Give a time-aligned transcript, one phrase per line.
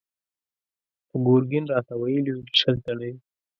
[1.07, 3.11] خو ګرګين راته ويلي و چې شل تنه دي.